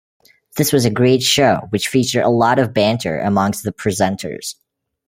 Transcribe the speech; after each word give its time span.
This 0.57 0.73
was 0.73 0.83
a 0.83 0.89
great 0.89 1.21
show 1.21 1.67
which 1.69 1.87
featured 1.87 2.23
a 2.23 2.29
lot 2.29 2.57
of 2.57 2.73
banter 2.73 3.19
amongst 3.19 3.61
the 3.63 3.71
presenters. 3.71 4.55